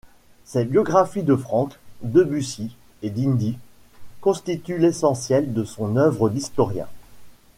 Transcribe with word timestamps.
Ses 0.45 0.65
biographies 0.65 1.21
de 1.21 1.35
Franck, 1.35 1.77
Debussy 2.01 2.75
et 3.03 3.11
D'Indy, 3.11 3.59
constituent 4.19 4.79
l'essentiel 4.79 5.53
de 5.53 5.63
son 5.63 5.95
œuvre 5.95 6.27
d'historien. 6.27 6.87